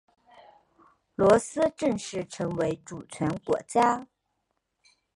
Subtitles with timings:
[1.13, 4.07] 罗斯正式成为主权国家。